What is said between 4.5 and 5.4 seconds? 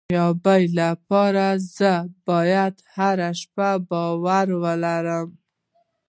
ولرم.